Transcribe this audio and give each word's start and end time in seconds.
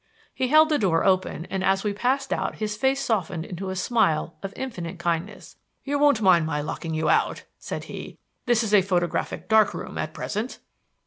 He 0.33 0.47
held 0.47 0.69
the 0.69 0.79
door 0.79 1.03
open 1.05 1.45
and 1.51 1.63
as 1.63 1.83
we 1.83 1.93
passed 1.93 2.33
out 2.33 2.55
his 2.55 2.75
face 2.75 2.99
softened 3.05 3.45
into 3.45 3.69
a 3.69 3.75
smile 3.75 4.35
of 4.41 4.51
infinite 4.55 4.97
kindness. 4.97 5.57
"You 5.83 5.99
won't 5.99 6.23
mind 6.23 6.47
my 6.47 6.59
locking 6.59 6.95
you 6.95 7.07
out," 7.07 7.43
said 7.59 7.83
he; 7.83 8.17
"this 8.47 8.63
is 8.63 8.73
a 8.73 8.81
photographic 8.81 9.47
dark 9.47 9.75
room 9.75 9.99
at 9.99 10.15
present." 10.15 10.57